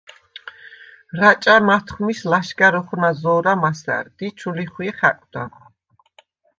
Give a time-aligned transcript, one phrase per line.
[1.19, 5.43] რაჭა̈ მათხვმის ლაშგა̈რ ოხვნა̈ზო̄რა მასა̈რდ ი ჩუ ლიხვიე ხა̈კვდა.